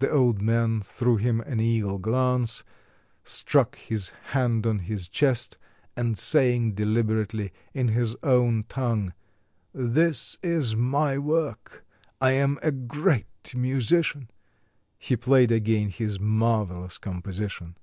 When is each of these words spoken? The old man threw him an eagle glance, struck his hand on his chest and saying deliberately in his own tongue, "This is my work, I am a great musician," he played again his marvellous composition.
The 0.00 0.10
old 0.10 0.42
man 0.42 0.82
threw 0.82 1.16
him 1.16 1.40
an 1.40 1.58
eagle 1.58 1.98
glance, 1.98 2.62
struck 3.24 3.76
his 3.76 4.10
hand 4.34 4.66
on 4.66 4.80
his 4.80 5.08
chest 5.08 5.56
and 5.96 6.18
saying 6.18 6.74
deliberately 6.74 7.54
in 7.72 7.88
his 7.88 8.14
own 8.22 8.66
tongue, 8.68 9.14
"This 9.72 10.36
is 10.42 10.76
my 10.76 11.16
work, 11.16 11.86
I 12.20 12.32
am 12.32 12.58
a 12.62 12.70
great 12.70 13.54
musician," 13.54 14.30
he 14.98 15.16
played 15.16 15.50
again 15.50 15.88
his 15.88 16.20
marvellous 16.20 16.98
composition. 16.98 17.78